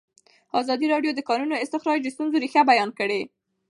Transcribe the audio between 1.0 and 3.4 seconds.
د د کانونو استخراج د ستونزو رېښه بیان کړې.